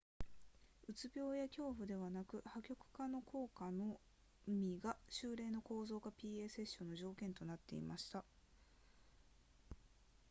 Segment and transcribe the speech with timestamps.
[0.87, 3.99] うつ病や恐怖ではなく破局化の効果の
[4.47, 8.23] みが週例の構造化 pa セッションの条件となっていました